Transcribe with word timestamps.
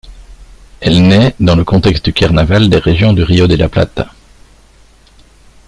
Elle 0.79 1.07
naît 1.07 1.35
dans 1.39 1.55
le 1.55 1.63
contexte 1.63 2.05
du 2.05 2.11
carnaval 2.11 2.69
des 2.71 2.79
régions 2.79 3.13
du 3.13 3.21
Rio 3.21 3.45
de 3.45 3.53
la 3.53 3.69
Plata. 3.69 4.11